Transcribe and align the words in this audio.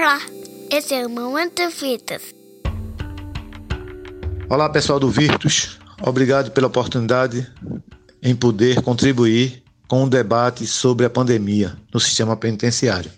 Olá, 0.00 0.20
esse 0.70 0.94
é 0.94 1.04
o 1.04 1.10
Momento 1.10 1.68
Fitas. 1.72 2.32
Olá 4.48 4.70
pessoal 4.70 5.00
do 5.00 5.10
Virtus, 5.10 5.76
obrigado 6.00 6.52
pela 6.52 6.68
oportunidade 6.68 7.44
em 8.22 8.32
poder 8.32 8.80
contribuir 8.80 9.60
com 9.88 10.04
o 10.04 10.08
debate 10.08 10.68
sobre 10.68 11.04
a 11.04 11.10
pandemia 11.10 11.76
no 11.92 11.98
sistema 11.98 12.36
penitenciário. 12.36 13.10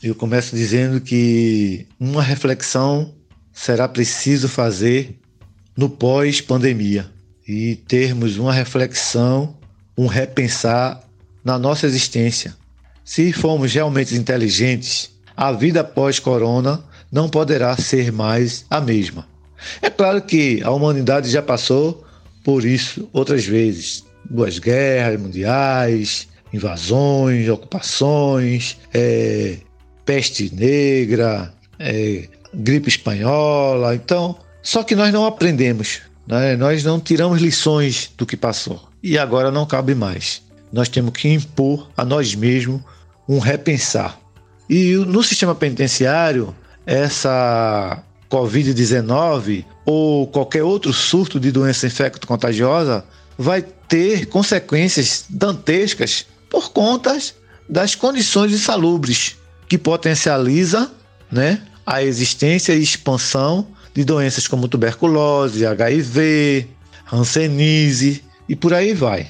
Eu 0.00 0.14
começo 0.14 0.54
dizendo 0.54 1.00
que 1.00 1.88
uma 1.98 2.22
reflexão 2.22 3.12
será 3.52 3.88
preciso 3.88 4.48
fazer 4.48 5.18
no 5.76 5.90
pós-pandemia 5.90 7.10
e 7.48 7.74
termos 7.74 8.38
uma 8.38 8.52
reflexão, 8.52 9.58
um 9.98 10.06
repensar 10.06 11.02
na 11.44 11.58
nossa 11.58 11.84
existência. 11.84 12.56
Se 13.04 13.32
formos 13.32 13.74
realmente 13.74 14.14
inteligentes, 14.14 15.18
a 15.36 15.52
vida 15.52 15.82
pós-corona 15.82 16.82
não 17.10 17.28
poderá 17.28 17.76
ser 17.76 18.12
mais 18.12 18.64
a 18.70 18.80
mesma. 18.80 19.26
É 19.82 19.90
claro 19.90 20.22
que 20.22 20.62
a 20.62 20.70
humanidade 20.70 21.30
já 21.30 21.42
passou 21.42 22.04
por 22.44 22.64
isso 22.64 23.08
outras 23.12 23.44
vezes 23.44 24.04
duas 24.28 24.58
guerras 24.58 25.20
mundiais, 25.20 26.28
invasões, 26.52 27.48
ocupações, 27.48 28.76
é, 28.92 29.58
peste 30.04 30.54
negra, 30.54 31.52
é, 31.78 32.28
gripe 32.54 32.88
espanhola. 32.88 33.94
Então, 33.94 34.36
só 34.62 34.82
que 34.82 34.94
nós 34.94 35.12
não 35.12 35.24
aprendemos, 35.24 36.00
né? 36.26 36.56
nós 36.56 36.84
não 36.84 37.00
tiramos 37.00 37.40
lições 37.40 38.10
do 38.16 38.26
que 38.26 38.36
passou. 38.36 38.88
E 39.02 39.18
agora 39.18 39.50
não 39.50 39.66
cabe 39.66 39.94
mais. 39.94 40.42
Nós 40.72 40.88
temos 40.88 41.12
que 41.12 41.28
impor 41.28 41.88
a 41.96 42.04
nós 42.04 42.34
mesmos 42.34 42.80
um 43.28 43.38
repensar. 43.38 44.19
E 44.70 44.94
no 44.94 45.20
sistema 45.20 45.52
penitenciário, 45.52 46.54
essa 46.86 48.04
Covid-19 48.30 49.64
ou 49.84 50.28
qualquer 50.28 50.62
outro 50.62 50.92
surto 50.92 51.40
de 51.40 51.50
doença 51.50 51.88
infecto-contagiosa 51.88 53.04
vai 53.36 53.62
ter 53.62 54.26
consequências 54.26 55.24
dantescas 55.28 56.24
por 56.48 56.70
conta 56.70 57.18
das 57.68 57.96
condições 57.96 58.52
insalubres 58.52 59.36
que 59.68 59.76
potencializa 59.76 60.88
né, 61.32 61.60
a 61.84 62.04
existência 62.04 62.72
e 62.72 62.80
expansão 62.80 63.66
de 63.92 64.04
doenças 64.04 64.46
como 64.46 64.68
tuberculose, 64.68 65.66
HIV, 65.66 66.68
hanseníase 67.12 68.22
e 68.48 68.54
por 68.54 68.72
aí 68.72 68.94
vai. 68.94 69.26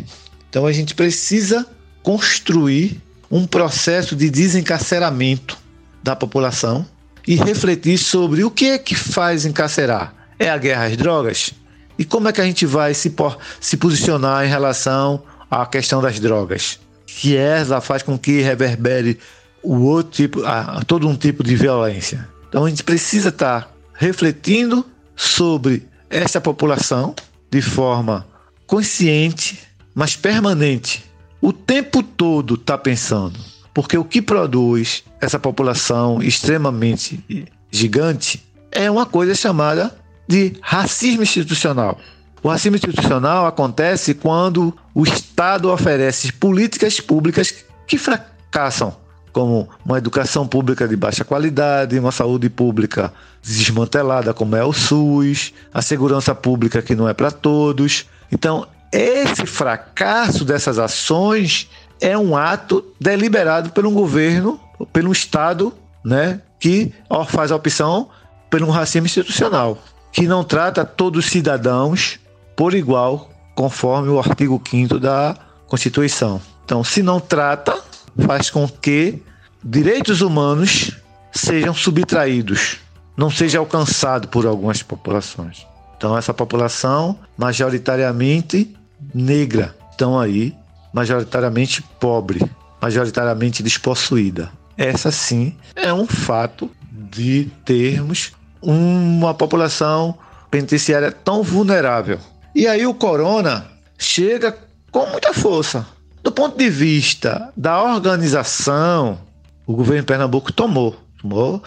Então 0.50 0.66
a 0.66 0.72
gente 0.72 0.94
precisa 0.94 1.66
construir 2.02 3.00
um 3.30 3.46
processo 3.46 4.16
de 4.16 4.28
desencarceramento 4.28 5.56
da 6.02 6.16
população 6.16 6.86
e 7.26 7.36
refletir 7.36 7.98
sobre 7.98 8.42
o 8.42 8.50
que 8.50 8.70
é 8.70 8.78
que 8.78 8.94
faz 8.94 9.44
encarcerar. 9.44 10.14
É 10.38 10.50
a 10.50 10.58
guerra 10.58 10.86
às 10.86 10.96
drogas? 10.96 11.52
E 11.98 12.04
como 12.04 12.28
é 12.28 12.32
que 12.32 12.40
a 12.40 12.44
gente 12.44 12.64
vai 12.64 12.94
se, 12.94 13.14
se 13.60 13.76
posicionar 13.76 14.44
em 14.44 14.48
relação 14.48 15.22
à 15.50 15.66
questão 15.66 16.00
das 16.00 16.18
drogas? 16.18 16.80
Que 17.06 17.36
ela 17.36 17.80
faz 17.80 18.02
com 18.02 18.18
que 18.18 18.40
reverbere 18.40 19.18
o 19.62 19.82
outro 19.82 20.12
tipo, 20.12 20.44
a, 20.44 20.82
todo 20.86 21.06
um 21.06 21.14
tipo 21.14 21.44
de 21.44 21.54
violência. 21.54 22.26
Então 22.48 22.64
a 22.64 22.68
gente 22.68 22.82
precisa 22.82 23.28
estar 23.28 23.62
tá 23.62 23.68
refletindo 23.92 24.84
sobre 25.14 25.86
essa 26.08 26.40
população 26.40 27.14
de 27.50 27.60
forma 27.60 28.26
consciente, 28.66 29.60
mas 29.94 30.16
permanente. 30.16 31.09
O 31.40 31.52
tempo 31.52 32.02
todo 32.02 32.54
está 32.54 32.76
pensando, 32.76 33.38
porque 33.72 33.96
o 33.96 34.04
que 34.04 34.20
produz 34.20 35.04
essa 35.20 35.38
população 35.38 36.22
extremamente 36.22 37.48
gigante 37.70 38.44
é 38.70 38.90
uma 38.90 39.06
coisa 39.06 39.34
chamada 39.34 39.94
de 40.28 40.52
racismo 40.60 41.22
institucional. 41.22 41.98
O 42.42 42.48
racismo 42.48 42.76
institucional 42.76 43.46
acontece 43.46 44.14
quando 44.14 44.74
o 44.94 45.04
Estado 45.04 45.70
oferece 45.70 46.32
políticas 46.32 47.00
públicas 47.00 47.64
que 47.86 47.98
fracassam, 47.98 48.94
como 49.32 49.68
uma 49.84 49.98
educação 49.98 50.46
pública 50.46 50.86
de 50.86 50.96
baixa 50.96 51.24
qualidade, 51.24 51.98
uma 51.98 52.12
saúde 52.12 52.48
pública 52.50 53.12
desmantelada, 53.42 54.34
como 54.34 54.56
é 54.56 54.64
o 54.64 54.72
SUS, 54.72 55.52
a 55.72 55.80
segurança 55.80 56.34
pública 56.34 56.82
que 56.82 56.94
não 56.94 57.08
é 57.08 57.14
para 57.14 57.30
todos. 57.30 58.06
Então, 58.30 58.66
esse 58.92 59.46
fracasso 59.46 60.44
dessas 60.44 60.78
ações 60.78 61.68
é 62.00 62.16
um 62.16 62.36
ato 62.36 62.84
deliberado 63.00 63.70
pelo 63.70 63.90
governo, 63.90 64.58
pelo 64.92 65.12
Estado, 65.12 65.72
né, 66.04 66.40
que 66.58 66.92
faz 67.28 67.52
a 67.52 67.56
opção 67.56 68.08
pelo 68.48 68.70
racismo 68.70 69.06
institucional 69.06 69.78
que 70.12 70.26
não 70.26 70.42
trata 70.44 70.84
todos 70.84 71.24
os 71.24 71.30
cidadãos 71.30 72.18
por 72.56 72.74
igual, 72.74 73.30
conforme 73.54 74.08
o 74.08 74.18
artigo 74.18 74.60
5 74.68 74.98
da 74.98 75.36
Constituição. 75.66 76.40
Então, 76.64 76.82
se 76.82 77.02
não 77.02 77.20
trata, 77.20 77.78
faz 78.26 78.50
com 78.50 78.68
que 78.68 79.22
direitos 79.62 80.20
humanos 80.20 80.92
sejam 81.32 81.72
subtraídos, 81.72 82.78
não 83.16 83.30
seja 83.30 83.58
alcançado 83.58 84.28
por 84.28 84.46
algumas 84.46 84.82
populações. 84.82 85.66
Então, 85.96 86.16
essa 86.16 86.34
população, 86.34 87.18
majoritariamente 87.36 88.74
negra, 89.14 89.74
estão 89.90 90.18
aí, 90.18 90.54
majoritariamente 90.92 91.82
pobre, 92.00 92.40
majoritariamente 92.80 93.62
despossuída. 93.62 94.50
Essa 94.76 95.10
sim 95.10 95.54
é 95.76 95.92
um 95.92 96.06
fato 96.06 96.70
de 96.90 97.50
termos 97.64 98.32
uma 98.62 99.34
população 99.34 100.16
penitenciária 100.50 101.10
tão 101.12 101.42
vulnerável. 101.42 102.18
E 102.54 102.66
aí 102.66 102.86
o 102.86 102.94
corona 102.94 103.66
chega 103.98 104.56
com 104.90 105.06
muita 105.06 105.32
força. 105.32 105.86
Do 106.22 106.32
ponto 106.32 106.58
de 106.58 106.68
vista 106.68 107.50
da 107.56 107.82
organização, 107.82 109.18
o 109.66 109.74
governo 109.74 110.02
de 110.02 110.06
Pernambuco 110.06 110.52
tomou, 110.52 110.98
tomou 111.20 111.62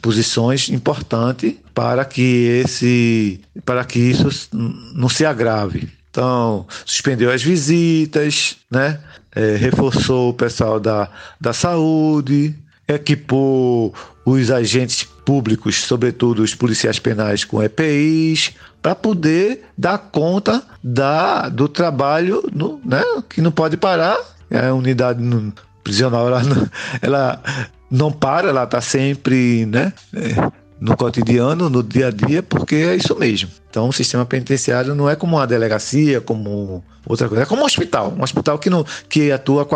posições 0.00 0.68
importantes 0.68 1.54
para 1.74 2.04
que 2.04 2.62
esse 2.64 3.40
para 3.64 3.84
que 3.84 3.98
isso 3.98 4.28
não 4.52 5.08
se 5.08 5.24
agrave. 5.24 5.88
Então, 6.16 6.66
suspendeu 6.86 7.30
as 7.30 7.42
visitas, 7.42 8.56
né? 8.70 8.98
É, 9.34 9.54
reforçou 9.56 10.30
o 10.30 10.32
pessoal 10.32 10.80
da, 10.80 11.10
da 11.38 11.52
saúde, 11.52 12.56
equipou 12.88 13.94
os 14.24 14.50
agentes 14.50 15.04
públicos, 15.04 15.76
sobretudo 15.82 16.42
os 16.42 16.54
policiais 16.54 16.98
penais 16.98 17.44
com 17.44 17.62
EPIs, 17.62 18.54
para 18.80 18.94
poder 18.94 19.66
dar 19.76 19.98
conta 19.98 20.62
da, 20.82 21.50
do 21.50 21.68
trabalho 21.68 22.42
no, 22.50 22.80
né, 22.82 23.02
que 23.28 23.42
não 23.42 23.52
pode 23.52 23.76
parar. 23.76 24.16
A 24.50 24.72
unidade 24.72 25.22
prisional 25.84 26.28
ela, 26.28 26.42
ela 27.02 27.42
não 27.90 28.10
para, 28.10 28.48
ela 28.48 28.64
está 28.64 28.80
sempre 28.80 29.66
né, 29.66 29.92
é, 30.14 30.50
no 30.78 30.96
cotidiano, 30.96 31.70
no 31.70 31.82
dia 31.82 32.08
a 32.08 32.10
dia, 32.10 32.42
porque 32.42 32.74
é 32.76 32.96
isso 32.96 33.16
mesmo. 33.18 33.50
Então, 33.70 33.88
o 33.88 33.92
sistema 33.92 34.26
penitenciário 34.26 34.94
não 34.94 35.08
é 35.08 35.16
como 35.16 35.36
uma 35.36 35.46
delegacia, 35.46 36.20
como 36.20 36.84
outra 37.06 37.28
coisa, 37.28 37.44
é 37.44 37.46
como 37.46 37.62
um 37.62 37.64
hospital, 37.64 38.14
um 38.16 38.22
hospital 38.22 38.58
que, 38.58 38.68
não, 38.68 38.84
que 39.08 39.32
atua 39.32 39.66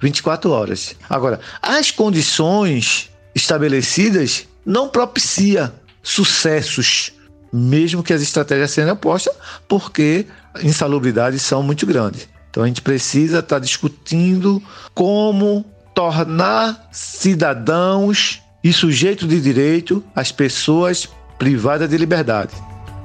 24 0.00 0.50
horas. 0.50 0.94
Agora, 1.08 1.40
as 1.60 1.90
condições 1.90 3.10
estabelecidas 3.34 4.46
não 4.64 4.88
propicia 4.88 5.72
sucessos, 6.02 7.12
mesmo 7.52 8.02
que 8.02 8.12
as 8.12 8.22
estratégias 8.22 8.70
sejam 8.70 8.96
postas, 8.96 9.34
porque 9.68 10.26
insalubridades 10.62 11.42
são 11.42 11.62
muito 11.62 11.86
grandes. 11.86 12.28
Então 12.50 12.62
a 12.62 12.66
gente 12.66 12.80
precisa 12.80 13.40
estar 13.40 13.56
tá 13.56 13.58
discutindo 13.58 14.62
como 14.94 15.64
tornar 15.94 16.88
cidadãos 16.90 18.42
e 18.66 18.72
sujeitos 18.72 19.28
de 19.28 19.40
direito 19.40 20.02
as 20.12 20.32
pessoas 20.32 21.08
privadas 21.38 21.88
de 21.88 21.96
liberdade. 21.96 22.52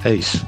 É 0.03 0.11
isso. 0.11 0.43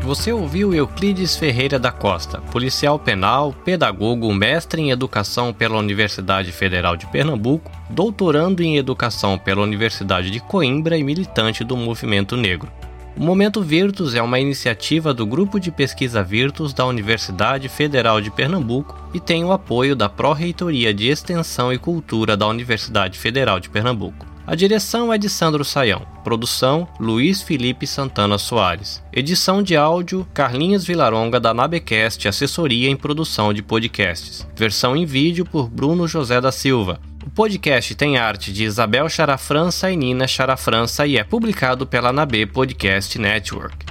Você 0.00 0.32
ouviu 0.32 0.72
Euclides 0.72 1.36
Ferreira 1.36 1.78
da 1.78 1.92
Costa, 1.92 2.40
policial 2.40 2.98
penal, 2.98 3.52
pedagogo, 3.52 4.32
mestre 4.32 4.80
em 4.80 4.90
educação 4.90 5.52
pela 5.52 5.76
Universidade 5.76 6.52
Federal 6.52 6.96
de 6.96 7.06
Pernambuco, 7.06 7.70
doutorando 7.90 8.62
em 8.62 8.78
educação 8.78 9.36
pela 9.36 9.60
Universidade 9.60 10.30
de 10.30 10.40
Coimbra 10.40 10.96
e 10.96 11.04
militante 11.04 11.64
do 11.64 11.76
movimento 11.76 12.34
negro. 12.34 12.72
O 13.16 13.22
Momento 13.22 13.62
Virtus 13.62 14.16
é 14.16 14.20
uma 14.20 14.40
iniciativa 14.40 15.14
do 15.14 15.24
Grupo 15.24 15.60
de 15.60 15.70
Pesquisa 15.70 16.20
Virtus 16.20 16.74
da 16.74 16.84
Universidade 16.84 17.68
Federal 17.68 18.20
de 18.20 18.28
Pernambuco 18.28 18.96
e 19.14 19.20
tem 19.20 19.44
o 19.44 19.52
apoio 19.52 19.94
da 19.94 20.08
Pró-Reitoria 20.08 20.92
de 20.92 21.06
Extensão 21.06 21.72
e 21.72 21.78
Cultura 21.78 22.36
da 22.36 22.48
Universidade 22.48 23.16
Federal 23.16 23.60
de 23.60 23.70
Pernambuco. 23.70 24.26
A 24.44 24.56
direção 24.56 25.12
é 25.12 25.16
de 25.16 25.30
Sandro 25.30 25.64
Saião. 25.64 26.02
Produção: 26.24 26.88
Luiz 26.98 27.40
Felipe 27.40 27.86
Santana 27.86 28.36
Soares. 28.36 29.00
Edição 29.12 29.62
de 29.62 29.76
áudio: 29.76 30.26
Carlinhos 30.34 30.84
Vilaronga 30.84 31.38
da 31.38 31.54
Nabecast, 31.54 32.26
assessoria 32.26 32.90
em 32.90 32.96
produção 32.96 33.54
de 33.54 33.62
podcasts. 33.62 34.46
Versão 34.56 34.96
em 34.96 35.06
vídeo 35.06 35.46
por 35.46 35.70
Bruno 35.70 36.08
José 36.08 36.40
da 36.40 36.50
Silva. 36.50 37.00
Podcast 37.34 37.96
tem 37.96 38.16
arte 38.16 38.52
de 38.52 38.62
Isabel 38.62 39.08
Charafrança 39.08 39.90
e 39.90 39.96
Nina 39.96 40.28
Charafrança 40.28 41.04
e 41.04 41.18
é 41.18 41.24
publicado 41.24 41.84
pela 41.84 42.12
Nabe 42.12 42.46
Podcast 42.46 43.18
Network. 43.18 43.84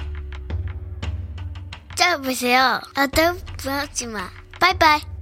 Tchau, 1.94 2.20
pessoal. 2.20 2.80
Até 2.94 3.26
a 3.26 3.34
próxima. 3.62 4.30
Bye, 4.58 4.74
bye. 4.74 5.13